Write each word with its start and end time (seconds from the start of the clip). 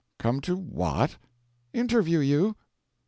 "Come 0.17 0.41
to 0.41 0.55
what?" 0.55 1.17
"Interview 1.75 2.17
you." 2.21 2.55